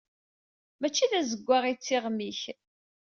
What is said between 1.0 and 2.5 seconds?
d azeggaɣ i d tiɣmi-k.